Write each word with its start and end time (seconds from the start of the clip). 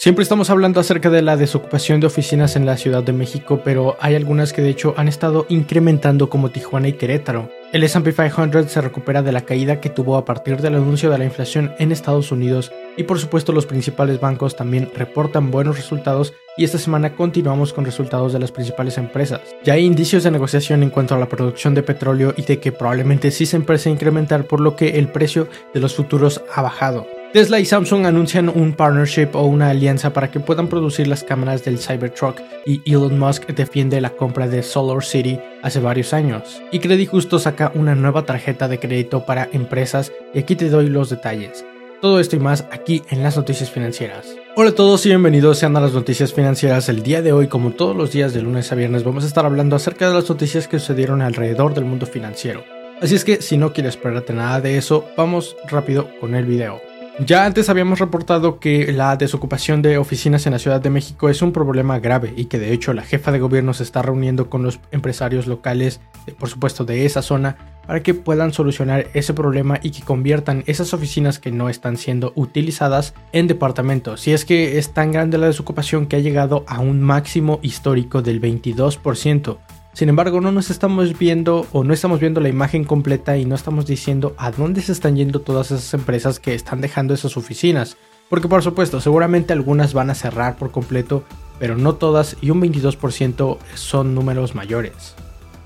Siempre 0.00 0.22
estamos 0.22 0.48
hablando 0.48 0.80
acerca 0.80 1.10
de 1.10 1.20
la 1.20 1.36
desocupación 1.36 2.00
de 2.00 2.06
oficinas 2.06 2.56
en 2.56 2.64
la 2.64 2.78
Ciudad 2.78 3.02
de 3.02 3.12
México, 3.12 3.60
pero 3.62 3.98
hay 4.00 4.14
algunas 4.14 4.54
que 4.54 4.62
de 4.62 4.70
hecho 4.70 4.94
han 4.96 5.08
estado 5.08 5.44
incrementando 5.50 6.30
como 6.30 6.48
Tijuana 6.48 6.88
y 6.88 6.94
Querétaro. 6.94 7.50
El 7.74 7.82
S&P 7.82 8.14
500 8.14 8.64
se 8.64 8.80
recupera 8.80 9.20
de 9.20 9.32
la 9.32 9.42
caída 9.42 9.78
que 9.82 9.90
tuvo 9.90 10.16
a 10.16 10.24
partir 10.24 10.62
del 10.62 10.76
anuncio 10.76 11.10
de 11.10 11.18
la 11.18 11.26
inflación 11.26 11.74
en 11.78 11.92
Estados 11.92 12.32
Unidos 12.32 12.72
y 12.96 13.02
por 13.02 13.18
supuesto 13.18 13.52
los 13.52 13.66
principales 13.66 14.18
bancos 14.18 14.56
también 14.56 14.90
reportan 14.96 15.50
buenos 15.50 15.76
resultados 15.76 16.32
y 16.56 16.64
esta 16.64 16.78
semana 16.78 17.14
continuamos 17.14 17.74
con 17.74 17.84
resultados 17.84 18.32
de 18.32 18.38
las 18.38 18.52
principales 18.52 18.96
empresas. 18.96 19.42
Ya 19.64 19.74
hay 19.74 19.84
indicios 19.84 20.24
de 20.24 20.30
negociación 20.30 20.82
en 20.82 20.88
cuanto 20.88 21.14
a 21.14 21.18
la 21.18 21.28
producción 21.28 21.74
de 21.74 21.82
petróleo 21.82 22.32
y 22.38 22.42
de 22.44 22.58
que 22.58 22.72
probablemente 22.72 23.30
sí 23.30 23.44
se 23.44 23.56
empiece 23.56 23.90
a 23.90 23.92
incrementar 23.92 24.44
por 24.44 24.60
lo 24.60 24.76
que 24.76 24.98
el 24.98 25.08
precio 25.08 25.46
de 25.74 25.80
los 25.80 25.94
futuros 25.94 26.40
ha 26.54 26.62
bajado. 26.62 27.19
Tesla 27.32 27.60
y 27.60 27.64
Samsung 27.64 28.06
anuncian 28.06 28.48
un 28.48 28.72
partnership 28.72 29.28
o 29.34 29.42
una 29.42 29.70
alianza 29.70 30.12
para 30.12 30.32
que 30.32 30.40
puedan 30.40 30.66
producir 30.66 31.06
las 31.06 31.22
cámaras 31.22 31.64
del 31.64 31.78
Cybertruck 31.78 32.40
y 32.66 32.82
Elon 32.84 33.20
Musk 33.20 33.46
defiende 33.46 34.00
la 34.00 34.10
compra 34.10 34.48
de 34.48 34.64
Solar 34.64 35.04
City 35.04 35.38
hace 35.62 35.78
varios 35.78 36.12
años. 36.12 36.60
Y 36.72 36.80
Credit 36.80 37.08
Justo 37.08 37.38
saca 37.38 37.70
una 37.76 37.94
nueva 37.94 38.26
tarjeta 38.26 38.66
de 38.66 38.80
crédito 38.80 39.26
para 39.26 39.48
empresas 39.52 40.10
y 40.34 40.40
aquí 40.40 40.56
te 40.56 40.70
doy 40.70 40.88
los 40.88 41.08
detalles. 41.08 41.64
Todo 42.00 42.18
esto 42.18 42.34
y 42.34 42.40
más 42.40 42.64
aquí 42.72 43.02
en 43.10 43.22
las 43.22 43.36
noticias 43.36 43.70
financieras. 43.70 44.26
Hola 44.56 44.70
a 44.70 44.74
todos 44.74 45.06
y 45.06 45.10
bienvenidos 45.10 45.58
sean 45.58 45.76
a 45.76 45.80
las 45.80 45.92
noticias 45.92 46.32
financieras. 46.32 46.88
El 46.88 47.04
día 47.04 47.22
de 47.22 47.32
hoy, 47.32 47.46
como 47.46 47.70
todos 47.70 47.94
los 47.94 48.10
días 48.10 48.34
de 48.34 48.42
lunes 48.42 48.72
a 48.72 48.74
viernes, 48.74 49.04
vamos 49.04 49.22
a 49.22 49.28
estar 49.28 49.46
hablando 49.46 49.76
acerca 49.76 50.08
de 50.08 50.14
las 50.14 50.28
noticias 50.28 50.66
que 50.66 50.80
sucedieron 50.80 51.22
alrededor 51.22 51.74
del 51.74 51.84
mundo 51.84 52.06
financiero. 52.06 52.64
Así 53.00 53.14
es 53.14 53.24
que 53.24 53.40
si 53.40 53.56
no 53.56 53.72
quieres 53.72 53.96
perderte 53.96 54.32
nada 54.32 54.60
de 54.60 54.76
eso, 54.76 55.04
vamos 55.16 55.56
rápido 55.68 56.10
con 56.18 56.34
el 56.34 56.44
video. 56.44 56.89
Ya 57.26 57.44
antes 57.44 57.68
habíamos 57.68 57.98
reportado 57.98 58.60
que 58.60 58.92
la 58.92 59.14
desocupación 59.16 59.82
de 59.82 59.98
oficinas 59.98 60.46
en 60.46 60.52
la 60.52 60.58
Ciudad 60.58 60.80
de 60.80 60.88
México 60.88 61.28
es 61.28 61.42
un 61.42 61.52
problema 61.52 61.98
grave 61.98 62.32
y 62.34 62.46
que 62.46 62.58
de 62.58 62.72
hecho 62.72 62.94
la 62.94 63.02
jefa 63.02 63.30
de 63.30 63.38
gobierno 63.38 63.74
se 63.74 63.82
está 63.82 64.00
reuniendo 64.00 64.48
con 64.48 64.62
los 64.62 64.80
empresarios 64.90 65.46
locales, 65.46 66.00
por 66.38 66.48
supuesto 66.48 66.86
de 66.86 67.04
esa 67.04 67.20
zona, 67.20 67.58
para 67.86 68.02
que 68.02 68.14
puedan 68.14 68.54
solucionar 68.54 69.08
ese 69.12 69.34
problema 69.34 69.78
y 69.82 69.90
que 69.90 70.02
conviertan 70.02 70.64
esas 70.66 70.94
oficinas 70.94 71.38
que 71.38 71.52
no 71.52 71.68
están 71.68 71.98
siendo 71.98 72.32
utilizadas 72.36 73.12
en 73.32 73.48
departamentos. 73.48 74.22
Si 74.22 74.32
es 74.32 74.46
que 74.46 74.78
es 74.78 74.94
tan 74.94 75.12
grande 75.12 75.36
la 75.36 75.48
desocupación 75.48 76.06
que 76.06 76.16
ha 76.16 76.20
llegado 76.20 76.64
a 76.68 76.80
un 76.80 77.02
máximo 77.02 77.60
histórico 77.62 78.22
del 78.22 78.40
22%. 78.40 79.58
Sin 79.92 80.08
embargo, 80.08 80.40
no 80.40 80.52
nos 80.52 80.70
estamos 80.70 81.18
viendo 81.18 81.66
o 81.72 81.82
no 81.82 81.92
estamos 81.92 82.20
viendo 82.20 82.40
la 82.40 82.48
imagen 82.48 82.84
completa 82.84 83.36
y 83.36 83.44
no 83.44 83.54
estamos 83.54 83.86
diciendo 83.86 84.34
a 84.38 84.50
dónde 84.52 84.82
se 84.82 84.92
están 84.92 85.16
yendo 85.16 85.40
todas 85.40 85.72
esas 85.72 85.92
empresas 85.94 86.38
que 86.38 86.54
están 86.54 86.80
dejando 86.80 87.12
esas 87.12 87.36
oficinas. 87.36 87.96
Porque 88.28 88.48
por 88.48 88.62
supuesto, 88.62 89.00
seguramente 89.00 89.52
algunas 89.52 89.92
van 89.92 90.10
a 90.10 90.14
cerrar 90.14 90.56
por 90.56 90.70
completo, 90.70 91.24
pero 91.58 91.76
no 91.76 91.96
todas 91.96 92.36
y 92.40 92.50
un 92.50 92.62
22% 92.62 93.58
son 93.74 94.14
números 94.14 94.54
mayores. 94.54 95.16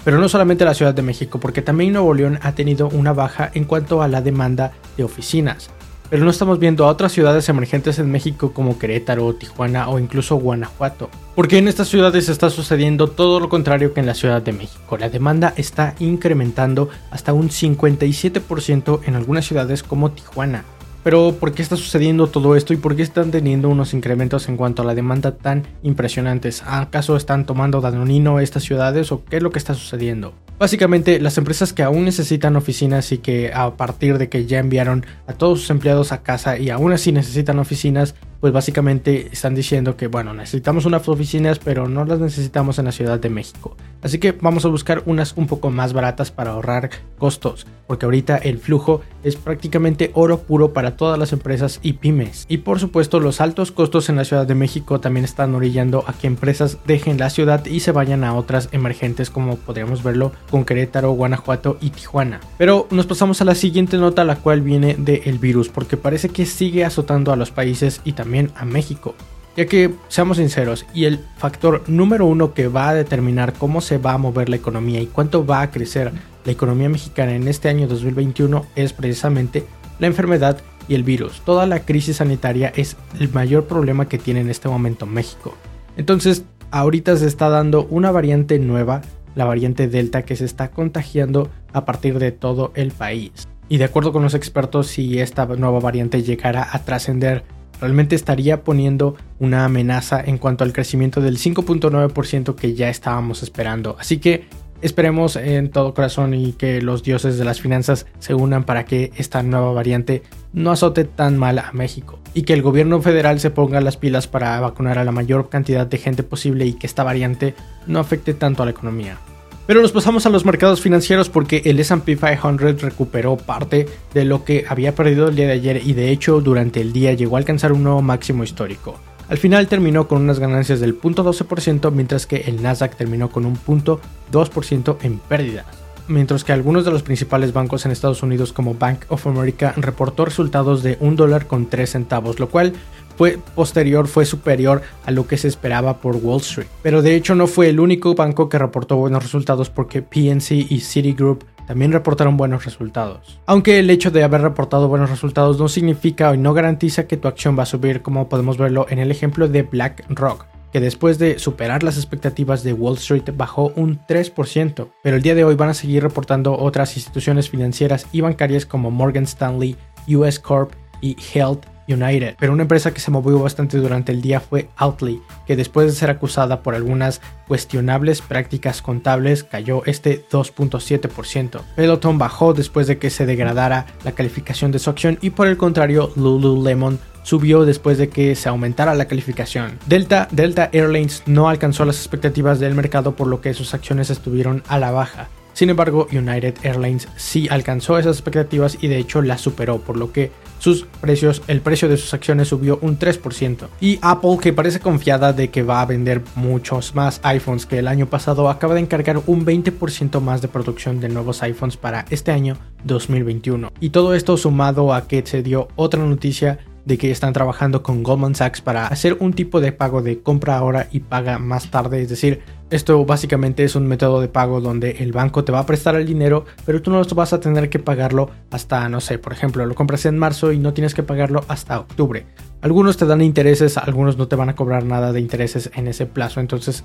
Pero 0.04 0.18
no 0.18 0.28
solamente 0.28 0.64
la 0.64 0.74
Ciudad 0.74 0.94
de 0.94 1.02
México, 1.02 1.38
porque 1.38 1.62
también 1.62 1.92
Nuevo 1.92 2.14
León 2.14 2.38
ha 2.42 2.52
tenido 2.52 2.88
una 2.88 3.12
baja 3.12 3.50
en 3.54 3.64
cuanto 3.64 4.02
a 4.02 4.08
la 4.08 4.22
demanda 4.22 4.72
de 4.96 5.04
oficinas 5.04 5.70
pero 6.10 6.24
no 6.24 6.30
estamos 6.30 6.58
viendo 6.58 6.84
a 6.84 6.88
otras 6.88 7.12
ciudades 7.12 7.48
emergentes 7.48 7.98
en 7.98 8.10
México 8.10 8.52
como 8.52 8.78
Querétaro, 8.78 9.34
Tijuana 9.34 9.88
o 9.88 9.98
incluso 9.98 10.36
Guanajuato. 10.36 11.10
Porque 11.34 11.58
en 11.58 11.68
estas 11.68 11.88
ciudades 11.88 12.28
está 12.28 12.50
sucediendo 12.50 13.08
todo 13.08 13.40
lo 13.40 13.48
contrario 13.48 13.92
que 13.92 14.00
en 14.00 14.06
la 14.06 14.14
Ciudad 14.14 14.42
de 14.42 14.52
México. 14.52 14.96
La 14.96 15.08
demanda 15.08 15.52
está 15.56 15.94
incrementando 15.98 16.88
hasta 17.10 17.32
un 17.32 17.48
57% 17.48 19.00
en 19.06 19.14
algunas 19.16 19.46
ciudades 19.46 19.82
como 19.82 20.12
Tijuana. 20.12 20.64
Pero 21.04 21.36
¿por 21.38 21.52
qué 21.52 21.60
está 21.60 21.76
sucediendo 21.76 22.28
todo 22.28 22.56
esto 22.56 22.72
y 22.72 22.78
por 22.78 22.96
qué 22.96 23.02
están 23.02 23.30
teniendo 23.30 23.68
unos 23.68 23.92
incrementos 23.92 24.48
en 24.48 24.56
cuanto 24.56 24.80
a 24.80 24.86
la 24.86 24.94
demanda 24.94 25.36
tan 25.36 25.62
impresionantes? 25.82 26.64
¿Acaso 26.66 27.14
están 27.14 27.44
tomando 27.44 27.82
Danonino 27.82 28.40
estas 28.40 28.62
ciudades 28.62 29.12
o 29.12 29.22
qué 29.22 29.36
es 29.36 29.42
lo 29.42 29.50
que 29.50 29.58
está 29.58 29.74
sucediendo? 29.74 30.32
Básicamente, 30.58 31.20
las 31.20 31.36
empresas 31.36 31.74
que 31.74 31.82
aún 31.82 32.06
necesitan 32.06 32.56
oficinas 32.56 33.12
y 33.12 33.18
que 33.18 33.52
a 33.52 33.76
partir 33.76 34.16
de 34.16 34.30
que 34.30 34.46
ya 34.46 34.60
enviaron 34.60 35.04
a 35.26 35.34
todos 35.34 35.60
sus 35.60 35.70
empleados 35.70 36.10
a 36.10 36.22
casa 36.22 36.58
y 36.58 36.70
aún 36.70 36.92
así 36.92 37.12
necesitan 37.12 37.58
oficinas, 37.58 38.14
pues 38.44 38.52
básicamente 38.52 39.30
están 39.32 39.54
diciendo 39.54 39.96
que, 39.96 40.06
bueno, 40.06 40.34
necesitamos 40.34 40.84
unas 40.84 41.08
oficinas, 41.08 41.58
pero 41.58 41.88
no 41.88 42.04
las 42.04 42.18
necesitamos 42.18 42.78
en 42.78 42.84
la 42.84 42.92
Ciudad 42.92 43.18
de 43.18 43.30
México. 43.30 43.74
Así 44.02 44.18
que 44.18 44.32
vamos 44.32 44.66
a 44.66 44.68
buscar 44.68 45.02
unas 45.06 45.32
un 45.38 45.46
poco 45.46 45.70
más 45.70 45.94
baratas 45.94 46.30
para 46.30 46.50
ahorrar 46.50 46.90
costos, 47.16 47.66
porque 47.86 48.04
ahorita 48.04 48.36
el 48.36 48.58
flujo 48.58 49.00
es 49.22 49.36
prácticamente 49.36 50.10
oro 50.12 50.40
puro 50.40 50.74
para 50.74 50.94
todas 50.98 51.18
las 51.18 51.32
empresas 51.32 51.80
y 51.82 51.94
pymes. 51.94 52.44
Y 52.46 52.58
por 52.58 52.80
supuesto, 52.80 53.18
los 53.18 53.40
altos 53.40 53.72
costos 53.72 54.10
en 54.10 54.16
la 54.16 54.26
Ciudad 54.26 54.46
de 54.46 54.54
México 54.54 55.00
también 55.00 55.24
están 55.24 55.54
orillando 55.54 56.04
a 56.06 56.12
que 56.12 56.26
empresas 56.26 56.76
dejen 56.86 57.16
la 57.16 57.30
ciudad 57.30 57.64
y 57.64 57.80
se 57.80 57.92
vayan 57.92 58.24
a 58.24 58.34
otras 58.34 58.68
emergentes, 58.72 59.30
como 59.30 59.56
podríamos 59.56 60.02
verlo 60.02 60.32
con 60.50 60.66
Querétaro, 60.66 61.12
Guanajuato 61.12 61.78
y 61.80 61.88
Tijuana. 61.88 62.40
Pero 62.58 62.88
nos 62.90 63.06
pasamos 63.06 63.40
a 63.40 63.46
la 63.46 63.54
siguiente 63.54 63.96
nota, 63.96 64.22
la 64.24 64.36
cual 64.36 64.60
viene 64.60 64.96
del 64.98 65.38
virus, 65.38 65.70
porque 65.70 65.96
parece 65.96 66.28
que 66.28 66.44
sigue 66.44 66.84
azotando 66.84 67.32
a 67.32 67.36
los 67.36 67.50
países 67.50 68.02
y 68.04 68.12
también 68.12 68.33
a 68.54 68.64
México. 68.64 69.14
Ya 69.56 69.66
que, 69.66 69.94
seamos 70.08 70.38
sinceros, 70.38 70.84
y 70.92 71.04
el 71.04 71.20
factor 71.36 71.84
número 71.86 72.26
uno 72.26 72.54
que 72.54 72.66
va 72.66 72.88
a 72.88 72.94
determinar 72.94 73.52
cómo 73.52 73.80
se 73.80 73.98
va 73.98 74.14
a 74.14 74.18
mover 74.18 74.48
la 74.48 74.56
economía 74.56 75.00
y 75.00 75.06
cuánto 75.06 75.46
va 75.46 75.62
a 75.62 75.70
crecer 75.70 76.12
la 76.44 76.52
economía 76.52 76.88
mexicana 76.88 77.34
en 77.34 77.46
este 77.46 77.68
año 77.68 77.86
2021 77.86 78.66
es 78.74 78.92
precisamente 78.92 79.64
la 79.98 80.08
enfermedad 80.08 80.58
y 80.88 80.94
el 80.94 81.04
virus. 81.04 81.40
Toda 81.44 81.66
la 81.66 81.80
crisis 81.80 82.16
sanitaria 82.16 82.72
es 82.74 82.96
el 83.18 83.32
mayor 83.32 83.66
problema 83.66 84.08
que 84.08 84.18
tiene 84.18 84.40
en 84.40 84.50
este 84.50 84.68
momento 84.68 85.06
México. 85.06 85.54
Entonces, 85.96 86.44
ahorita 86.70 87.16
se 87.16 87.26
está 87.26 87.48
dando 87.48 87.86
una 87.86 88.10
variante 88.10 88.58
nueva, 88.58 89.02
la 89.34 89.44
variante 89.44 89.88
Delta, 89.88 90.24
que 90.24 90.36
se 90.36 90.44
está 90.44 90.70
contagiando 90.70 91.48
a 91.72 91.84
partir 91.84 92.18
de 92.18 92.32
todo 92.32 92.72
el 92.74 92.90
país. 92.90 93.30
Y 93.68 93.78
de 93.78 93.84
acuerdo 93.84 94.12
con 94.12 94.22
los 94.22 94.34
expertos, 94.34 94.88
si 94.88 95.20
esta 95.20 95.46
nueva 95.46 95.80
variante 95.80 96.22
llegara 96.22 96.68
a 96.70 96.84
trascender 96.84 97.44
realmente 97.84 98.16
estaría 98.16 98.64
poniendo 98.64 99.14
una 99.38 99.66
amenaza 99.66 100.18
en 100.18 100.38
cuanto 100.38 100.64
al 100.64 100.72
crecimiento 100.72 101.20
del 101.20 101.36
5.9% 101.36 102.54
que 102.54 102.72
ya 102.72 102.88
estábamos 102.88 103.42
esperando. 103.42 103.98
Así 104.00 104.16
que 104.16 104.46
esperemos 104.80 105.36
en 105.36 105.68
todo 105.68 105.92
corazón 105.92 106.32
y 106.32 106.54
que 106.54 106.80
los 106.80 107.02
dioses 107.02 107.36
de 107.36 107.44
las 107.44 107.60
finanzas 107.60 108.06
se 108.20 108.32
unan 108.32 108.64
para 108.64 108.86
que 108.86 109.12
esta 109.18 109.42
nueva 109.42 109.70
variante 109.72 110.22
no 110.54 110.70
azote 110.70 111.04
tan 111.04 111.36
mal 111.36 111.58
a 111.58 111.72
México 111.72 112.18
y 112.32 112.44
que 112.44 112.54
el 112.54 112.62
gobierno 112.62 113.02
federal 113.02 113.38
se 113.38 113.50
ponga 113.50 113.82
las 113.82 113.98
pilas 113.98 114.28
para 114.28 114.58
vacunar 114.60 114.98
a 114.98 115.04
la 115.04 115.12
mayor 115.12 115.50
cantidad 115.50 115.86
de 115.86 115.98
gente 115.98 116.22
posible 116.22 116.64
y 116.64 116.72
que 116.72 116.86
esta 116.86 117.04
variante 117.04 117.54
no 117.86 117.98
afecte 117.98 118.32
tanto 118.32 118.62
a 118.62 118.64
la 118.64 118.70
economía. 118.70 119.18
Pero 119.66 119.80
nos 119.80 119.92
pasamos 119.92 120.26
a 120.26 120.30
los 120.30 120.44
mercados 120.44 120.82
financieros 120.82 121.30
porque 121.30 121.62
el 121.64 121.80
SP 121.80 122.20
500 122.20 122.82
recuperó 122.82 123.36
parte 123.38 123.86
de 124.12 124.24
lo 124.26 124.44
que 124.44 124.66
había 124.68 124.94
perdido 124.94 125.28
el 125.28 125.36
día 125.36 125.46
de 125.46 125.52
ayer 125.52 125.80
y 125.84 125.94
de 125.94 126.10
hecho 126.10 126.40
durante 126.42 126.82
el 126.82 126.92
día 126.92 127.14
llegó 127.14 127.36
a 127.36 127.38
alcanzar 127.38 127.72
un 127.72 127.82
nuevo 127.82 128.02
máximo 128.02 128.44
histórico. 128.44 129.00
Al 129.28 129.38
final 129.38 129.66
terminó 129.68 130.06
con 130.06 130.20
unas 130.20 130.38
ganancias 130.38 130.80
del 130.80 131.00
0.12% 131.00 131.90
mientras 131.92 132.26
que 132.26 132.42
el 132.42 132.62
Nasdaq 132.62 132.94
terminó 132.96 133.30
con 133.30 133.46
un 133.46 133.56
0.2% 133.56 134.98
en 135.02 135.18
pérdidas. 135.18 135.83
Mientras 136.08 136.44
que 136.44 136.52
algunos 136.52 136.84
de 136.84 136.90
los 136.90 137.02
principales 137.02 137.52
bancos 137.52 137.84
en 137.84 137.92
Estados 137.92 138.22
Unidos 138.22 138.52
como 138.52 138.74
Bank 138.74 139.04
of 139.08 139.26
America 139.26 139.74
reportó 139.76 140.24
resultados 140.24 140.82
de 140.82 140.96
un 141.00 141.16
dólar 141.16 141.46
con 141.46 141.66
3 141.66 141.90
centavos, 141.90 142.38
lo 142.40 142.48
cual 142.48 142.72
fue 143.16 143.38
posterior 143.54 144.08
fue 144.08 144.26
superior 144.26 144.82
a 145.06 145.10
lo 145.10 145.26
que 145.26 145.36
se 145.36 145.48
esperaba 145.48 145.98
por 145.98 146.16
Wall 146.16 146.40
Street. 146.40 146.66
Pero 146.82 147.02
de 147.02 147.14
hecho 147.14 147.34
no 147.34 147.46
fue 147.46 147.68
el 147.68 147.80
único 147.80 148.14
banco 148.14 148.48
que 148.48 148.58
reportó 148.58 148.96
buenos 148.96 149.22
resultados 149.22 149.70
porque 149.70 150.02
PNC 150.02 150.52
y 150.68 150.80
Citigroup 150.80 151.44
también 151.66 151.92
reportaron 151.92 152.36
buenos 152.36 152.64
resultados. 152.64 153.40
Aunque 153.46 153.78
el 153.78 153.88
hecho 153.88 154.10
de 154.10 154.22
haber 154.22 154.42
reportado 154.42 154.88
buenos 154.88 155.10
resultados 155.10 155.58
no 155.58 155.68
significa 155.68 156.30
o 156.30 156.36
no 156.36 156.52
garantiza 156.52 157.06
que 157.06 157.16
tu 157.16 157.28
acción 157.28 157.58
va 157.58 157.62
a 157.62 157.66
subir 157.66 158.02
como 158.02 158.28
podemos 158.28 158.58
verlo 158.58 158.86
en 158.90 158.98
el 158.98 159.10
ejemplo 159.10 159.48
de 159.48 159.62
BlackRock 159.62 160.53
que 160.74 160.80
después 160.80 161.20
de 161.20 161.38
superar 161.38 161.84
las 161.84 161.96
expectativas 161.96 162.64
de 162.64 162.72
Wall 162.72 162.96
Street 162.96 163.30
bajó 163.36 163.72
un 163.76 164.00
3%, 164.08 164.88
pero 165.04 165.16
el 165.16 165.22
día 165.22 165.36
de 165.36 165.44
hoy 165.44 165.54
van 165.54 165.68
a 165.68 165.74
seguir 165.74 166.02
reportando 166.02 166.58
otras 166.58 166.96
instituciones 166.96 167.48
financieras 167.48 168.08
y 168.10 168.22
bancarias 168.22 168.66
como 168.66 168.90
Morgan 168.90 169.22
Stanley, 169.22 169.76
US 170.08 170.40
Corp 170.40 170.72
y 171.00 171.16
Health 171.32 171.66
United, 171.86 172.34
pero 172.40 172.52
una 172.52 172.62
empresa 172.62 172.92
que 172.92 172.98
se 172.98 173.12
movió 173.12 173.38
bastante 173.38 173.78
durante 173.78 174.10
el 174.10 174.20
día 174.20 174.40
fue 174.40 174.68
Outley, 174.74 175.22
que 175.46 175.54
después 175.54 175.86
de 175.86 175.92
ser 175.92 176.10
acusada 176.10 176.64
por 176.64 176.74
algunas 176.74 177.20
cuestionables 177.46 178.20
prácticas 178.20 178.82
contables 178.82 179.44
cayó 179.44 179.84
este 179.84 180.26
2.7%. 180.28 181.60
Peloton 181.76 182.18
bajó 182.18 182.52
después 182.52 182.88
de 182.88 182.98
que 182.98 183.10
se 183.10 183.26
degradara 183.26 183.86
la 184.02 184.10
calificación 184.10 184.72
de 184.72 184.80
su 184.80 184.90
acción 184.90 185.18
y 185.20 185.30
por 185.30 185.46
el 185.46 185.56
contrario 185.56 186.10
Lululemon 186.16 186.98
subió 187.24 187.64
después 187.64 187.98
de 187.98 188.08
que 188.08 188.36
se 188.36 188.48
aumentara 188.48 188.94
la 188.94 189.08
calificación. 189.08 189.80
Delta, 189.86 190.28
Delta 190.30 190.70
Airlines 190.72 191.24
no 191.26 191.48
alcanzó 191.48 191.84
las 191.84 191.96
expectativas 191.96 192.60
del 192.60 192.76
mercado 192.76 193.16
por 193.16 193.26
lo 193.26 193.40
que 193.40 193.54
sus 193.54 193.74
acciones 193.74 194.10
estuvieron 194.10 194.62
a 194.68 194.78
la 194.78 194.92
baja. 194.92 195.28
Sin 195.54 195.70
embargo, 195.70 196.08
United 196.10 196.56
Airlines 196.64 197.08
sí 197.16 197.46
alcanzó 197.48 197.96
esas 197.96 198.16
expectativas 198.16 198.76
y 198.80 198.88
de 198.88 198.98
hecho 198.98 199.22
las 199.22 199.40
superó, 199.40 199.78
por 199.78 199.96
lo 199.96 200.12
que 200.12 200.32
sus 200.58 200.84
precios, 201.00 201.42
el 201.46 201.60
precio 201.60 201.88
de 201.88 201.96
sus 201.96 202.12
acciones 202.12 202.48
subió 202.48 202.78
un 202.82 202.98
3%. 202.98 203.68
Y 203.80 204.00
Apple, 204.02 204.38
que 204.40 204.52
parece 204.52 204.80
confiada 204.80 205.32
de 205.32 205.50
que 205.50 205.62
va 205.62 205.80
a 205.80 205.86
vender 205.86 206.22
muchos 206.34 206.96
más 206.96 207.20
iPhones 207.22 207.66
que 207.66 207.78
el 207.78 207.86
año 207.86 208.06
pasado, 208.06 208.48
acaba 208.48 208.74
de 208.74 208.80
encargar 208.80 209.22
un 209.26 209.46
20% 209.46 210.20
más 210.20 210.42
de 210.42 210.48
producción 210.48 210.98
de 211.00 211.08
nuevos 211.08 211.40
iPhones 211.42 211.76
para 211.76 212.04
este 212.10 212.32
año 212.32 212.56
2021. 212.82 213.72
Y 213.78 213.90
todo 213.90 214.14
esto 214.14 214.36
sumado 214.36 214.92
a 214.92 215.06
que 215.06 215.24
se 215.24 215.44
dio 215.44 215.68
otra 215.76 216.02
noticia 216.02 216.58
de 216.84 216.98
que 216.98 217.10
están 217.10 217.32
trabajando 217.32 217.82
con 217.82 218.02
Goldman 218.02 218.34
Sachs 218.34 218.60
para 218.60 218.86
hacer 218.86 219.16
un 219.20 219.32
tipo 219.32 219.60
de 219.60 219.72
pago 219.72 220.02
de 220.02 220.20
compra 220.20 220.58
ahora 220.58 220.88
y 220.90 221.00
paga 221.00 221.38
más 221.38 221.70
tarde. 221.70 222.02
Es 222.02 222.08
decir, 222.08 222.42
esto 222.70 223.04
básicamente 223.04 223.64
es 223.64 223.76
un 223.76 223.86
método 223.86 224.20
de 224.20 224.28
pago 224.28 224.60
donde 224.60 224.92
el 225.00 225.12
banco 225.12 225.44
te 225.44 225.52
va 225.52 225.60
a 225.60 225.66
prestar 225.66 225.94
el 225.96 226.06
dinero, 226.06 226.44
pero 226.66 226.82
tú 226.82 226.90
no 226.90 227.02
vas 227.02 227.32
a 227.32 227.40
tener 227.40 227.70
que 227.70 227.78
pagarlo 227.78 228.30
hasta, 228.50 228.88
no 228.88 229.00
sé, 229.00 229.18
por 229.18 229.32
ejemplo, 229.32 229.64
lo 229.64 229.74
compras 229.74 230.06
en 230.06 230.18
marzo 230.18 230.52
y 230.52 230.58
no 230.58 230.74
tienes 230.74 230.94
que 230.94 231.02
pagarlo 231.02 231.44
hasta 231.48 231.78
octubre. 231.78 232.26
Algunos 232.62 232.96
te 232.96 233.06
dan 233.06 233.20
intereses, 233.20 233.76
algunos 233.76 234.16
no 234.16 234.28
te 234.28 234.36
van 234.36 234.48
a 234.48 234.56
cobrar 234.56 234.84
nada 234.84 235.12
de 235.12 235.20
intereses 235.20 235.70
en 235.74 235.86
ese 235.86 236.06
plazo, 236.06 236.40
entonces 236.40 236.84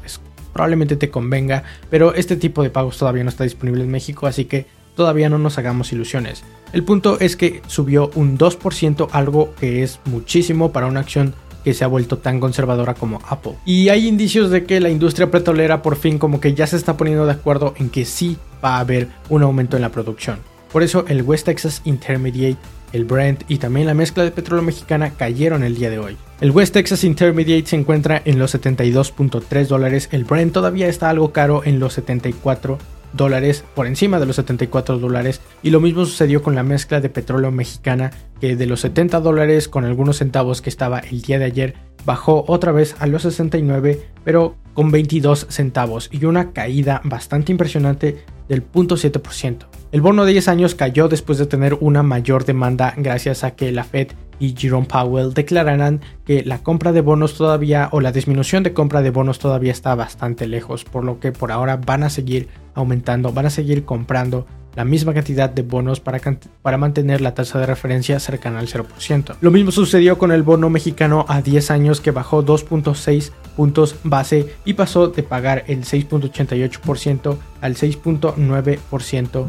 probablemente 0.54 0.96
te 0.96 1.10
convenga, 1.10 1.63
pero 1.90 2.13
este 2.13 2.36
tipo 2.36 2.63
de 2.63 2.69
pagos 2.69 2.98
todavía 2.98 3.24
no 3.24 3.30
está 3.30 3.44
disponible 3.44 3.84
en 3.84 3.90
México, 3.90 4.28
así 4.28 4.46
que 4.46 4.66
todavía 5.00 5.30
no 5.30 5.38
nos 5.38 5.57
hagamos 5.57 5.94
ilusiones. 5.94 6.44
El 6.74 6.84
punto 6.84 7.22
es 7.22 7.38
que 7.38 7.62
subió 7.68 8.12
un 8.16 8.38
2%, 8.38 9.07
algo 9.13 9.56
que 9.57 9.81
es 9.81 10.01
muchísimo 10.04 10.74
para 10.74 10.88
una 10.88 11.00
acción 11.00 11.34
que 11.63 11.74
se 11.74 11.86
ha 11.86 11.88
vuelto 11.88 12.18
tan 12.18 12.42
conservadora 12.42 12.96
como 12.96 13.22
Apple. 13.30 13.54
Y 13.63 13.88
hay 13.88 14.10
indicios 14.10 14.51
de 14.51 14.66
que 14.66 14.81
la 14.81 14.90
industria 14.90 15.31
petrolera 15.31 15.81
por 15.81 15.96
fin 15.96 16.18
como 16.18 16.42
que 16.42 16.54
ya 16.54 16.68
se 16.68 16.75
está 16.75 16.98
poniendo 16.98 17.25
de 17.25 17.31
acuerdo 17.31 17.74
en 17.78 17.90
que 17.90 18.04
sí 18.04 18.36
va 18.62 18.75
a 18.75 18.80
haber 18.81 19.07
un 19.30 19.42
aumento 19.42 19.78
en 19.78 19.84
la 19.84 19.90
producción. 19.94 20.40
Por 20.69 20.84
eso 20.84 21.06
el 21.07 21.22
West 21.22 21.46
Texas 21.46 21.81
Intermediate, 21.86 22.60
el 22.92 23.06
Brent 23.06 23.44
y 23.48 23.57
también 23.57 23.88
la 23.88 23.94
mezcla 23.94 24.25
de 24.25 24.31
petróleo 24.31 24.66
mexicana 24.66 25.12
cayeron 25.12 25.63
el 25.63 25.75
día 25.75 25.90
de 25.90 26.00
hoy. 26.00 26.18
El 26.42 26.51
West 26.51 26.74
Texas 26.74 27.06
Intermediate 27.06 27.68
se 27.68 27.78
encuentra 27.78 28.22
en 28.25 28.38
los 28.38 28.54
72.3 28.54 29.68
dólares, 29.68 30.10
el 30.12 30.25
Brent 30.25 30.51
todavía 30.51 30.90
está 30.90 31.10
algo 31.10 31.31
caro 31.31 31.62
en 31.63 31.80
los 31.80 31.94
74 31.94 32.78
dólares 33.14 33.64
por 33.76 33.88
encima 33.88 34.20
de 34.20 34.26
los 34.26 34.36
74 34.36 35.00
dólares 35.00 35.42
y 35.64 35.70
lo 35.70 35.80
mismo 35.80 36.06
sucedió 36.06 36.44
con 36.44 36.56
la 36.56 36.64
mezcla 36.64 37.02
de 37.02 37.10
petróleo 37.10 37.52
mexicana 37.52 38.12
que 38.40 38.56
de 38.56 38.66
los 38.66 38.82
70 38.82 39.20
dólares 39.20 39.68
con 39.68 39.86
algunos 39.86 40.18
centavos 40.18 40.62
que 40.62 40.70
estaba 40.70 41.00
el 41.00 41.22
día 41.22 41.40
de 41.40 41.46
ayer 41.46 41.74
bajó 42.06 42.46
otra 42.48 42.72
vez 42.72 42.96
a 43.00 43.08
los 43.08 43.24
69 43.24 44.02
pero 44.24 44.56
con 44.74 44.92
22 44.92 45.48
centavos 45.50 46.10
y 46.12 46.26
una 46.26 46.52
caída 46.52 47.02
bastante 47.04 47.52
impresionante 47.52 48.24
del 48.48 48.70
0.7%. 48.70 49.66
El 49.92 50.02
bono 50.02 50.26
de 50.26 50.32
10 50.34 50.48
años 50.48 50.76
cayó 50.76 51.08
después 51.08 51.38
de 51.38 51.46
tener 51.46 51.78
una 51.80 52.04
mayor 52.04 52.46
demanda 52.46 52.94
gracias 52.98 53.44
a 53.44 53.52
que 53.56 53.72
la 53.72 53.84
Fed 53.84 54.10
y 54.39 54.56
Jerome 54.57 54.88
Powell 54.88 55.33
declararán 55.33 56.01
que 56.25 56.44
la 56.44 56.63
compra 56.63 56.91
de 56.91 57.01
bonos 57.01 57.36
todavía 57.36 57.89
o 57.91 58.01
la 58.01 58.12
disminución 58.12 58.63
de 58.63 58.74
compra 58.74 59.01
de 59.01 59.12
bonos 59.12 59.39
todavía 59.39 59.71
está 59.71 59.95
bastante 59.95 60.47
lejos, 60.47 60.86
por 60.86 61.03
lo 61.03 61.19
que 61.19 61.31
por 61.31 61.51
ahora 61.51 61.77
van 61.77 62.03
a 62.03 62.09
seguir 62.09 62.47
aumentando, 62.74 63.31
van 63.33 63.47
a 63.47 63.50
seguir 63.50 63.86
comprando 63.86 64.45
la 64.75 64.86
misma 64.86 65.13
cantidad 65.13 65.50
de 65.50 65.62
bonos 65.62 66.00
para, 66.00 66.21
para 66.62 66.77
mantener 66.77 67.21
la 67.21 67.33
tasa 67.33 67.59
de 67.59 67.65
referencia 67.65 68.19
cercana 68.19 68.59
al 68.59 68.68
0%. 68.68 69.36
Lo 69.41 69.51
mismo 69.51 69.71
sucedió 69.71 70.18
con 70.18 70.31
el 70.31 70.44
bono 70.44 70.69
mexicano 70.69 71.25
a 71.27 71.41
10 71.41 71.71
años 71.71 72.01
que 72.01 72.12
bajó 72.12 72.45
2.6 72.45 73.31
puntos 73.56 73.95
base 74.03 74.53
y 74.65 74.74
pasó 74.74 75.07
de 75.07 75.24
pagar 75.24 75.65
el 75.68 75.83
6.88% 75.83 77.38
al 77.62 77.75
6.9% 77.75 79.45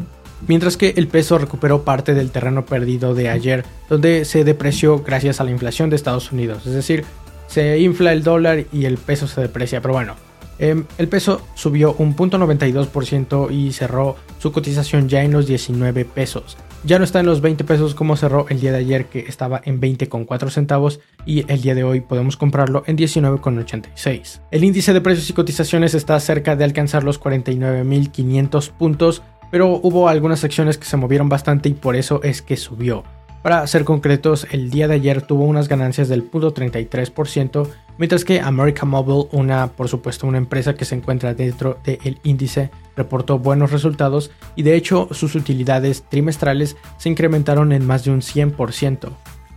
mientras 0.47 0.77
que 0.77 0.93
el 0.97 1.07
peso 1.07 1.37
recuperó 1.37 1.83
parte 1.83 2.13
del 2.13 2.31
terreno 2.31 2.65
perdido 2.65 3.13
de 3.13 3.29
ayer, 3.29 3.65
donde 3.89 4.25
se 4.25 4.43
depreció 4.43 4.99
gracias 5.03 5.39
a 5.39 5.43
la 5.43 5.51
inflación 5.51 5.89
de 5.89 5.95
Estados 5.95 6.31
Unidos. 6.31 6.65
Es 6.65 6.73
decir, 6.73 7.03
se 7.47 7.79
infla 7.79 8.13
el 8.13 8.23
dólar 8.23 8.65
y 8.71 8.85
el 8.85 8.97
peso 8.97 9.27
se 9.27 9.41
deprecia, 9.41 9.81
pero 9.81 9.93
bueno. 9.93 10.15
Em, 10.59 10.85
el 10.99 11.07
peso 11.07 11.41
subió 11.55 11.95
un 11.97 12.13
punto 12.13 12.37
92% 12.37 13.49
y 13.49 13.73
cerró 13.73 14.15
su 14.37 14.51
cotización 14.51 15.09
ya 15.09 15.23
en 15.23 15.31
los 15.31 15.47
19 15.47 16.05
pesos. 16.05 16.55
Ya 16.83 16.99
no 16.99 17.03
está 17.03 17.19
en 17.19 17.25
los 17.25 17.41
20 17.41 17.63
pesos 17.63 17.95
como 17.95 18.15
cerró 18.15 18.45
el 18.49 18.59
día 18.59 18.71
de 18.71 18.77
ayer 18.77 19.05
que 19.05 19.19
estaba 19.21 19.61
en 19.65 19.81
20,4 19.81 20.49
centavos 20.49 20.99
y 21.25 21.51
el 21.51 21.61
día 21.61 21.75
de 21.75 21.83
hoy 21.83 22.01
podemos 22.01 22.37
comprarlo 22.37 22.83
en 22.85 22.95
19,86. 22.95 24.41
El 24.51 24.63
índice 24.63 24.93
de 24.93 25.01
precios 25.01 25.29
y 25.29 25.33
cotizaciones 25.33 25.95
está 25.95 26.19
cerca 26.19 26.55
de 26.55 26.63
alcanzar 26.63 27.03
los 27.03 27.19
49.500 27.19 28.69
puntos 28.71 29.23
pero 29.51 29.79
hubo 29.83 30.07
algunas 30.07 30.39
secciones 30.39 30.77
que 30.77 30.85
se 30.85 30.97
movieron 30.97 31.29
bastante 31.29 31.69
y 31.69 31.73
por 31.73 31.95
eso 31.95 32.23
es 32.23 32.41
que 32.41 32.57
subió. 32.57 33.03
Para 33.43 33.65
ser 33.65 33.85
concretos, 33.85 34.45
el 34.51 34.69
día 34.69 34.87
de 34.87 34.95
ayer 34.95 35.23
tuvo 35.23 35.45
unas 35.45 35.67
ganancias 35.67 36.07
del 36.07 36.29
0.33%, 36.29 37.67
mientras 37.97 38.23
que 38.23 38.39
America 38.39 38.85
Mobile, 38.85 39.29
una 39.31 39.67
por 39.67 39.89
supuesto 39.89 40.27
una 40.27 40.37
empresa 40.37 40.75
que 40.75 40.85
se 40.85 40.93
encuentra 40.93 41.33
dentro 41.33 41.79
del 41.83 42.19
índice, 42.23 42.69
reportó 42.95 43.39
buenos 43.39 43.71
resultados 43.71 44.29
y 44.55 44.61
de 44.61 44.75
hecho 44.75 45.07
sus 45.11 45.33
utilidades 45.33 46.03
trimestrales 46.07 46.77
se 46.97 47.09
incrementaron 47.09 47.71
en 47.71 47.85
más 47.85 48.03
de 48.03 48.11
un 48.11 48.21
100%. 48.21 49.09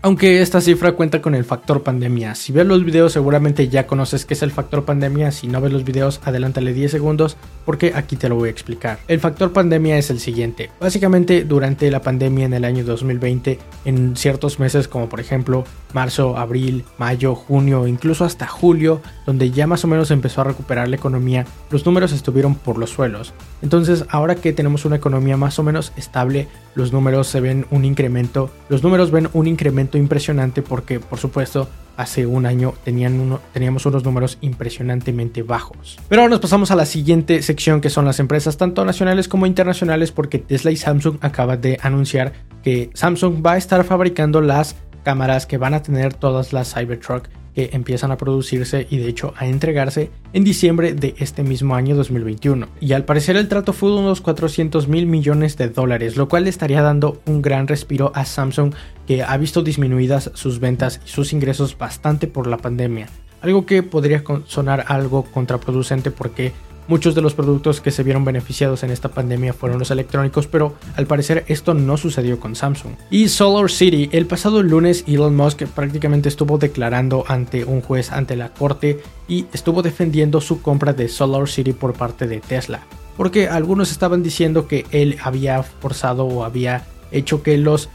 Aunque 0.05 0.43
esta 0.43 0.61
cifra 0.61 0.93
cuenta 0.93 1.23
con 1.23 1.35
el 1.35 1.47
factor 1.47 1.83
pandemia. 1.83 2.35
Si 2.35 2.53
ves 2.53 2.67
los 2.67 2.85
videos 2.85 3.15
seguramente 3.15 3.71
ya 3.71 3.87
conoces 3.87 4.27
qué 4.27 4.35
es 4.35 4.43
el 4.43 4.51
factor 4.51 4.85
pandemia. 4.85 5.33
Si 5.33 5.47
no 5.47 5.63
ves 5.63 5.73
los 5.73 5.83
videos 5.83 6.21
adelántale 6.27 6.75
10 6.75 6.91
segundos 6.91 7.39
porque 7.65 7.93
aquí 7.95 8.17
te 8.17 8.29
lo 8.29 8.35
voy 8.35 8.49
a 8.49 8.53
explicar. 8.53 8.99
El 9.09 9.19
factor 9.19 9.55
pandemia 9.55 9.97
es 9.97 10.11
el 10.11 10.21
siguiente. 10.21 10.71
Básicamente 10.79 11.45
durante 11.45 11.91
la 11.91 12.03
pandemia 12.03 12.45
en 12.45 12.53
el 12.53 12.67
año 12.67 12.85
2020 12.85 13.59
en 13.87 14.15
ciertos 14.15 14.61
meses 14.61 14.89
como 14.89 15.09
por 15.09 15.21
ejemplo 15.21 15.65
marzo, 15.95 16.37
abril, 16.37 16.85
mayo, 16.99 17.35
junio, 17.35 17.87
incluso 17.87 18.27
hasta 18.27 18.47
julio, 18.47 19.01
donde 19.25 19.53
ya 19.53 19.67
más 19.67 19.85
o 19.85 19.89
menos 19.89 20.11
empezó 20.11 20.43
a 20.43 20.45
recuperar 20.45 20.87
la 20.89 20.97
economía, 20.97 21.47
los 21.71 21.87
números 21.87 22.13
estuvieron 22.13 22.57
por 22.57 22.77
los 22.77 22.91
suelos. 22.91 23.33
Entonces, 23.65 24.05
ahora 24.11 24.35
que 24.35 24.53
tenemos 24.53 24.85
una 24.85 24.97
economía 24.97 25.39
más 25.39 25.59
o 25.59 25.63
menos 25.63 25.93
estable, 25.97 26.49
los 26.75 26.93
números 26.93 27.29
se 27.29 27.41
ven 27.41 27.65
un 27.71 27.87
incremento, 27.87 28.51
los 28.69 28.83
números 28.83 29.11
ven 29.11 29.31
un 29.33 29.47
incremento 29.47 29.97
impresionante 29.97 30.61
porque, 30.61 31.01
por 31.01 31.19
supuesto, 31.19 31.67
hace 31.97 32.27
un 32.27 32.45
año 32.45 32.75
tenían 32.85 33.39
teníamos 33.55 33.87
unos 33.87 34.05
números 34.05 34.37
impresionantemente 34.43 35.43
bajos. 35.43 35.99
Pero 36.11 36.21
ahora 36.21 36.33
nos 36.33 36.41
pasamos 36.41 36.73
a 36.73 36.77
la 36.77 36.85
siguiente 36.85 37.41
sección 37.41 37.81
que 37.81 37.89
son 37.89 38.05
las 38.05 38.21
empresas 38.21 38.59
tanto 38.59 38.85
nacionales 38.85 39.29
como 39.29 39.47
internacionales 39.47 40.13
porque 40.13 40.39
Tesla 40.39 40.71
y 40.71 40.77
Samsung 40.77 41.17
acaban 41.23 41.63
de 41.63 41.79
anunciar 41.81 42.35
que 42.63 42.91
Samsung 42.93 43.45
va 43.45 43.53
a 43.53 43.57
estar 43.57 43.83
fabricando 43.85 44.43
las 44.43 44.77
cámaras 45.05 45.47
que 45.47 45.57
van 45.57 45.73
a 45.73 45.83
tener 45.83 46.13
todas 46.13 46.53
las 46.53 46.75
Cybertruck 46.75 47.29
que 47.55 47.71
empiezan 47.73 48.11
a 48.11 48.17
producirse 48.17 48.87
y 48.91 48.99
de 48.99 49.09
hecho 49.09 49.33
a 49.37 49.47
entregarse 49.47 50.11
en 50.33 50.45
diciembre 50.45 50.95
de 50.95 51.15
este 51.19 51.43
mismo 51.43 51.75
año 51.75 51.95
2021. 51.95 52.69
Y 52.81 52.93
al 52.93 53.05
parecer 53.05 53.37
el 53.37 53.49
trato 53.49 53.73
fue 53.73 53.91
de 53.91 53.97
unos 53.97 54.21
400 54.21 54.89
mil 54.89 55.07
millones 55.07 55.57
de 55.57 55.69
dólares, 55.69 56.17
lo 56.17 56.29
cual 56.29 56.45
le 56.45 56.51
estaría 56.51 56.83
dando 56.83 57.21
un 57.27 57.43
gran 57.43 57.69
respiro 57.69 58.13
a 58.15 58.25
Samsung 58.25 58.75
que 59.07 59.23
ha 59.23 59.37
visto 59.37 59.63
disminuidas 59.63 60.31
sus 60.35 60.61
ventas 60.61 61.01
y 61.05 61.09
sus 61.09 61.33
ingresos 61.33 61.79
bastante 61.79 62.27
por 62.27 62.47
la 62.47 62.59
pandemia. 62.59 63.09
Algo 63.41 63.67
que 63.67 63.83
podría 63.83 64.25
sonar 64.47 64.87
algo 64.89 65.25
contraproducente 65.25 66.11
porque 66.11 66.53
muchos 66.89 67.15
de 67.15 67.23
los 67.23 67.35
productos 67.35 67.81
que 67.81 67.91
se 67.91 68.03
vieron 68.03 68.25
beneficiados 68.25 68.83
en 68.83 68.91
esta 68.91 69.09
pandemia 69.09 69.53
fueron 69.53 69.79
los 69.79 69.91
electrónicos, 69.91 70.47
pero 70.47 70.75
al 70.97 71.07
parecer 71.07 71.45
esto 71.49 71.75
no 71.75 71.97
sucedió 71.97 72.39
con 72.39 72.55
Samsung. 72.55 72.93
Y 73.11 73.29
Solar 73.29 73.71
City, 73.71 74.09
el 74.13 74.27
pasado 74.27 74.63
lunes 74.63 75.05
Elon 75.07 75.37
Musk 75.37 75.65
prácticamente 75.67 76.29
estuvo 76.29 76.59
declarando 76.59 77.25
ante 77.29 77.65
un 77.65 77.81
juez 77.81 78.13
ante 78.13 78.37
la 78.37 78.51
corte 78.51 79.01
y 79.29 79.47
estuvo 79.53 79.83
defendiendo 79.83 80.41
su 80.41 80.63
compra 80.63 80.93
de 80.93 81.09
Solar 81.09 81.49
City 81.49 81.73
por 81.73 81.95
parte 81.95 82.27
de 82.27 82.41
Tesla. 82.41 82.87
Porque 83.17 83.49
algunos 83.49 83.93
estaban 83.93 84.23
diciendo 84.23 84.67
que 84.67 84.87
él 84.91 85.19
había 85.23 85.63
forzado 85.63 86.25
o 86.25 86.45
había 86.45 86.85
hecho 87.13 87.43
que 87.43 87.57
los 87.59 87.89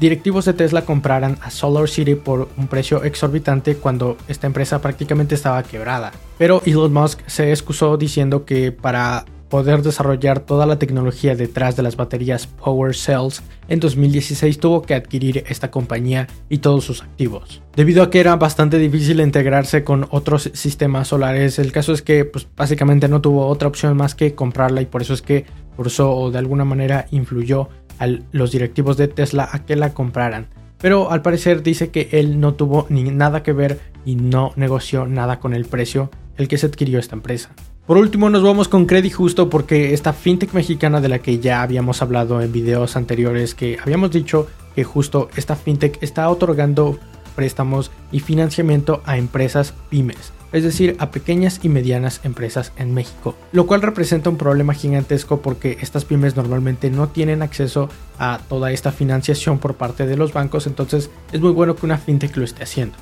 directivos 0.00 0.44
de 0.44 0.54
Tesla 0.54 0.82
compraran 0.82 1.38
a 1.42 1.50
Solar 1.50 1.88
City 1.88 2.14
por 2.14 2.48
un 2.56 2.66
precio 2.66 3.04
exorbitante 3.04 3.76
cuando 3.76 4.16
esta 4.28 4.46
empresa 4.46 4.80
prácticamente 4.80 5.34
estaba 5.34 5.62
quebrada. 5.62 6.12
Pero 6.38 6.62
Elon 6.64 6.92
Musk 6.92 7.20
se 7.26 7.50
excusó 7.50 7.96
diciendo 7.96 8.44
que 8.44 8.72
para 8.72 9.24
poder 9.54 9.82
desarrollar 9.82 10.40
toda 10.40 10.66
la 10.66 10.80
tecnología 10.80 11.36
detrás 11.36 11.76
de 11.76 11.84
las 11.84 11.94
baterías 11.94 12.48
Power 12.48 12.92
Cells, 12.92 13.40
en 13.68 13.78
2016 13.78 14.58
tuvo 14.58 14.82
que 14.82 14.94
adquirir 14.94 15.44
esta 15.46 15.70
compañía 15.70 16.26
y 16.48 16.58
todos 16.58 16.84
sus 16.84 17.02
activos. 17.02 17.62
Debido 17.76 18.02
a 18.02 18.10
que 18.10 18.18
era 18.18 18.34
bastante 18.34 18.78
difícil 18.78 19.20
integrarse 19.20 19.84
con 19.84 20.08
otros 20.10 20.50
sistemas 20.54 21.06
solares, 21.06 21.60
el 21.60 21.70
caso 21.70 21.92
es 21.92 22.02
que 22.02 22.24
pues, 22.24 22.48
básicamente 22.56 23.06
no 23.06 23.20
tuvo 23.20 23.46
otra 23.46 23.68
opción 23.68 23.96
más 23.96 24.16
que 24.16 24.34
comprarla 24.34 24.82
y 24.82 24.86
por 24.86 25.02
eso 25.02 25.14
es 25.14 25.22
que 25.22 25.46
forzó 25.76 26.10
o 26.16 26.32
de 26.32 26.38
alguna 26.38 26.64
manera 26.64 27.06
influyó 27.12 27.68
a 27.98 28.06
los 28.32 28.52
directivos 28.52 28.96
de 28.96 29.08
Tesla 29.08 29.48
a 29.50 29.64
que 29.64 29.76
la 29.76 29.94
compraran. 29.94 30.48
Pero 30.78 31.10
al 31.10 31.22
parecer 31.22 31.62
dice 31.62 31.90
que 31.90 32.08
él 32.12 32.40
no 32.40 32.54
tuvo 32.54 32.86
ni 32.90 33.04
nada 33.04 33.42
que 33.42 33.52
ver 33.52 33.80
y 34.04 34.16
no 34.16 34.52
negoció 34.56 35.06
nada 35.06 35.40
con 35.40 35.54
el 35.54 35.64
precio 35.64 36.10
el 36.36 36.48
que 36.48 36.58
se 36.58 36.66
adquirió 36.66 36.98
esta 36.98 37.16
empresa. 37.16 37.50
Por 37.86 37.98
último 37.98 38.30
nos 38.30 38.42
vamos 38.42 38.68
con 38.68 38.86
Credit 38.86 39.12
Justo 39.12 39.50
porque 39.50 39.92
esta 39.92 40.12
fintech 40.12 40.52
mexicana 40.52 41.00
de 41.00 41.08
la 41.08 41.18
que 41.18 41.38
ya 41.38 41.62
habíamos 41.62 42.02
hablado 42.02 42.40
en 42.40 42.50
videos 42.50 42.96
anteriores 42.96 43.54
que 43.54 43.78
habíamos 43.82 44.10
dicho 44.10 44.46
que 44.74 44.84
justo 44.84 45.28
esta 45.36 45.54
fintech 45.54 46.02
está 46.02 46.28
otorgando 46.30 46.98
préstamos 47.36 47.90
y 48.10 48.20
financiamiento 48.20 49.02
a 49.04 49.18
empresas 49.18 49.74
pymes 49.90 50.32
es 50.54 50.62
decir, 50.62 50.94
a 51.00 51.10
pequeñas 51.10 51.58
y 51.64 51.68
medianas 51.68 52.20
empresas 52.22 52.72
en 52.76 52.94
México, 52.94 53.34
lo 53.50 53.66
cual 53.66 53.82
representa 53.82 54.30
un 54.30 54.36
problema 54.36 54.72
gigantesco 54.72 55.42
porque 55.42 55.78
estas 55.80 56.04
pymes 56.04 56.36
normalmente 56.36 56.90
no 56.90 57.08
tienen 57.08 57.42
acceso 57.42 57.88
a 58.20 58.38
toda 58.48 58.70
esta 58.70 58.92
financiación 58.92 59.58
por 59.58 59.74
parte 59.74 60.06
de 60.06 60.16
los 60.16 60.32
bancos, 60.32 60.68
entonces 60.68 61.10
es 61.32 61.40
muy 61.40 61.50
bueno 61.50 61.74
que 61.74 61.86
una 61.86 61.98
fintech 61.98 62.36
lo 62.36 62.44
esté 62.44 62.62
haciendo. 62.62 62.96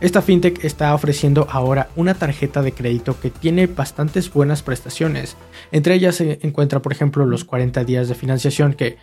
Esta 0.00 0.22
fintech 0.22 0.64
está 0.64 0.94
ofreciendo 0.94 1.46
ahora 1.50 1.88
una 1.94 2.14
tarjeta 2.14 2.62
de 2.62 2.72
crédito 2.72 3.20
que 3.20 3.30
tiene 3.30 3.66
bastantes 3.66 4.32
buenas 4.32 4.62
prestaciones. 4.62 5.36
Entre 5.72 5.94
ellas 5.94 6.16
se 6.16 6.38
encuentra, 6.42 6.80
por 6.80 6.92
ejemplo, 6.92 7.26
los 7.26 7.44
40 7.44 7.84
días 7.84 8.08
de 8.08 8.14
financiación 8.14 8.72
que 8.72 8.96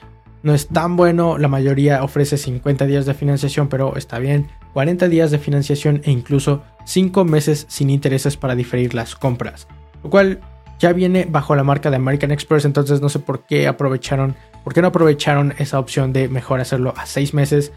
no 0.44 0.54
es 0.54 0.68
tan 0.68 0.96
bueno, 0.96 1.38
la 1.38 1.48
mayoría 1.48 2.04
ofrece 2.04 2.38
50 2.38 2.86
días 2.86 3.06
de 3.06 3.14
financiación, 3.14 3.68
pero 3.68 3.96
está 3.96 4.20
bien, 4.20 4.48
40 4.74 5.08
días 5.08 5.32
de 5.32 5.38
financiación 5.38 6.02
e 6.04 6.12
incluso 6.12 6.64
5 6.86 7.26
meses 7.26 7.66
sin 7.70 7.90
intereses 7.90 8.38
para 8.38 8.56
diferir 8.56 8.94
las 8.94 9.16
compras, 9.16 9.68
lo 10.04 10.10
cual 10.10 10.40
ya 10.80 10.94
viene 10.94 11.28
bajo 11.30 11.56
la 11.56 11.64
marca 11.64 11.92
de 11.92 11.98
American 11.98 12.32
Express, 12.32 12.66
entonces 12.66 13.02
no 13.02 13.10
sé 13.10 13.20
por 13.20 13.46
qué 13.46 13.68
aprovecharon, 13.68 14.36
por 14.64 14.74
qué 14.74 14.82
no 14.82 14.88
aprovecharon 14.88 15.54
esa 15.60 15.78
opción 15.78 16.12
de 16.12 16.28
mejor 16.28 16.60
hacerlo 16.60 16.94
a 16.98 17.06
6 17.06 17.36
meses. 17.36 17.72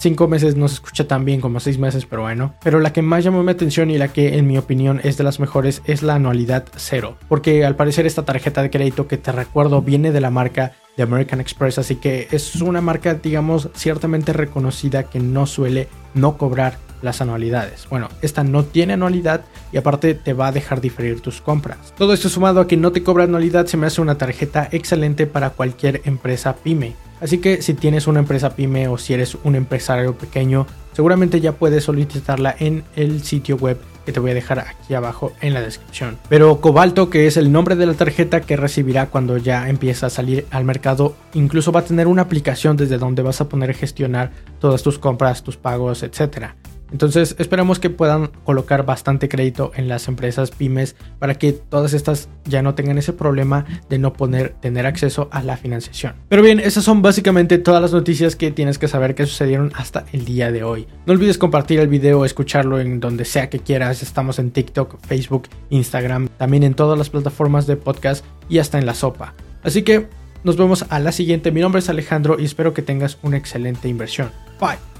5 0.00 0.28
meses 0.28 0.56
no 0.56 0.66
se 0.66 0.74
escucha 0.74 1.06
tan 1.06 1.26
bien 1.26 1.42
como 1.42 1.60
6 1.60 1.78
meses, 1.78 2.06
pero 2.06 2.22
bueno. 2.22 2.54
Pero 2.64 2.80
la 2.80 2.92
que 2.92 3.02
más 3.02 3.22
llamó 3.22 3.42
mi 3.42 3.52
atención 3.52 3.90
y 3.90 3.98
la 3.98 4.08
que 4.08 4.38
en 4.38 4.46
mi 4.46 4.56
opinión 4.56 4.98
es 5.04 5.18
de 5.18 5.24
las 5.24 5.40
mejores 5.40 5.82
es 5.84 6.02
la 6.02 6.14
anualidad 6.14 6.64
cero. 6.74 7.18
Porque 7.28 7.66
al 7.66 7.76
parecer 7.76 8.06
esta 8.06 8.24
tarjeta 8.24 8.62
de 8.62 8.70
crédito 8.70 9.06
que 9.06 9.18
te 9.18 9.30
recuerdo 9.30 9.82
viene 9.82 10.10
de 10.10 10.22
la 10.22 10.30
marca 10.30 10.72
de 10.96 11.02
American 11.02 11.40
Express, 11.40 11.78
así 11.78 11.96
que 11.96 12.28
es 12.30 12.56
una 12.56 12.80
marca, 12.80 13.12
digamos, 13.14 13.68
ciertamente 13.74 14.32
reconocida 14.32 15.02
que 15.02 15.20
no 15.20 15.46
suele 15.46 15.88
no 16.14 16.38
cobrar 16.38 16.78
las 17.02 17.20
anualidades. 17.20 17.86
Bueno, 17.88 18.08
esta 18.22 18.44
no 18.44 18.64
tiene 18.64 18.94
anualidad 18.94 19.42
y 19.72 19.76
aparte 19.76 20.14
te 20.14 20.32
va 20.32 20.48
a 20.48 20.52
dejar 20.52 20.80
diferir 20.80 21.20
tus 21.20 21.40
compras. 21.40 21.94
Todo 21.96 22.12
esto 22.12 22.28
sumado 22.28 22.60
a 22.60 22.66
que 22.66 22.76
no 22.76 22.92
te 22.92 23.02
cobra 23.02 23.24
anualidad 23.24 23.66
se 23.66 23.76
me 23.76 23.86
hace 23.86 24.00
una 24.00 24.18
tarjeta 24.18 24.68
excelente 24.72 25.26
para 25.26 25.50
cualquier 25.50 26.02
empresa 26.04 26.56
pyme. 26.56 26.94
Así 27.20 27.38
que 27.38 27.60
si 27.60 27.74
tienes 27.74 28.06
una 28.06 28.20
empresa 28.20 28.56
pyme 28.56 28.88
o 28.88 28.96
si 28.96 29.12
eres 29.12 29.36
un 29.44 29.54
empresario 29.54 30.16
pequeño, 30.16 30.66
seguramente 30.92 31.40
ya 31.40 31.52
puedes 31.52 31.84
solicitarla 31.84 32.56
en 32.58 32.84
el 32.96 33.22
sitio 33.22 33.56
web 33.56 33.78
que 34.06 34.12
te 34.12 34.20
voy 34.20 34.30
a 34.30 34.34
dejar 34.34 34.58
aquí 34.60 34.94
abajo 34.94 35.32
en 35.42 35.52
la 35.52 35.60
descripción. 35.60 36.16
Pero 36.30 36.62
Cobalto, 36.62 37.10
que 37.10 37.26
es 37.26 37.36
el 37.36 37.52
nombre 37.52 37.76
de 37.76 37.84
la 37.84 37.92
tarjeta 37.94 38.40
que 38.40 38.56
recibirá 38.56 39.06
cuando 39.06 39.36
ya 39.36 39.68
empiece 39.68 40.06
a 40.06 40.10
salir 40.10 40.46
al 40.50 40.64
mercado, 40.64 41.14
incluso 41.34 41.72
va 41.72 41.80
a 41.80 41.84
tener 41.84 42.06
una 42.06 42.22
aplicación 42.22 42.78
desde 42.78 42.96
donde 42.96 43.22
vas 43.22 43.42
a 43.42 43.48
poder 43.48 43.74
gestionar 43.74 44.30
todas 44.58 44.82
tus 44.82 44.98
compras, 44.98 45.42
tus 45.42 45.58
pagos, 45.58 46.02
etcétera. 46.02 46.56
Entonces 46.92 47.36
esperamos 47.38 47.78
que 47.78 47.90
puedan 47.90 48.28
colocar 48.44 48.84
bastante 48.84 49.28
crédito 49.28 49.72
en 49.74 49.88
las 49.88 50.08
empresas 50.08 50.50
pymes 50.50 50.96
para 51.18 51.34
que 51.34 51.52
todas 51.52 51.92
estas 51.92 52.28
ya 52.44 52.62
no 52.62 52.74
tengan 52.74 52.98
ese 52.98 53.12
problema 53.12 53.64
de 53.88 53.98
no 53.98 54.12
poder 54.12 54.54
tener 54.60 54.86
acceso 54.86 55.28
a 55.30 55.42
la 55.42 55.56
financiación. 55.56 56.14
Pero 56.28 56.42
bien, 56.42 56.60
esas 56.60 56.84
son 56.84 57.02
básicamente 57.02 57.58
todas 57.58 57.82
las 57.82 57.92
noticias 57.92 58.36
que 58.36 58.50
tienes 58.50 58.78
que 58.78 58.88
saber 58.88 59.14
que 59.14 59.26
sucedieron 59.26 59.72
hasta 59.74 60.04
el 60.12 60.24
día 60.24 60.50
de 60.50 60.64
hoy. 60.64 60.86
No 61.06 61.12
olvides 61.12 61.38
compartir 61.38 61.80
el 61.80 61.88
video, 61.88 62.24
escucharlo 62.24 62.80
en 62.80 63.00
donde 63.00 63.24
sea 63.24 63.50
que 63.50 63.60
quieras. 63.60 64.02
Estamos 64.02 64.38
en 64.38 64.50
TikTok, 64.50 64.98
Facebook, 65.06 65.48
Instagram, 65.70 66.28
también 66.36 66.62
en 66.62 66.74
todas 66.74 66.98
las 66.98 67.10
plataformas 67.10 67.66
de 67.66 67.76
podcast 67.76 68.24
y 68.48 68.58
hasta 68.58 68.78
en 68.78 68.86
la 68.86 68.94
sopa. 68.94 69.34
Así 69.62 69.82
que 69.82 70.08
nos 70.44 70.56
vemos 70.56 70.86
a 70.88 70.98
la 70.98 71.12
siguiente. 71.12 71.50
Mi 71.50 71.60
nombre 71.60 71.80
es 71.80 71.88
Alejandro 71.88 72.38
y 72.38 72.44
espero 72.44 72.74
que 72.74 72.82
tengas 72.82 73.18
una 73.22 73.36
excelente 73.36 73.88
inversión. 73.88 74.30
Bye. 74.60 74.99